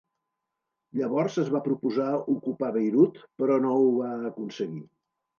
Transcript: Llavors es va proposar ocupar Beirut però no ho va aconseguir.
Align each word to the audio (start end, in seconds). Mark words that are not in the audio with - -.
Llavors 0.99 1.35
es 1.41 1.49
va 1.55 1.59
proposar 1.67 2.07
ocupar 2.35 2.69
Beirut 2.77 3.19
però 3.43 3.57
no 3.67 3.75
ho 3.83 3.91
va 3.99 4.09
aconseguir. 4.31 4.81